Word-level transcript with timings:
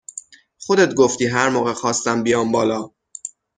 خودت 0.57 0.93
گفتی 0.93 1.27
هر 1.27 1.49
موقع 1.49 1.73
خواستم 1.73 2.23
بیام 2.23 2.51
بالا 2.51 2.89